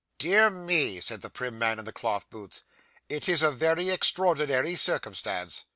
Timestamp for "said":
0.99-1.21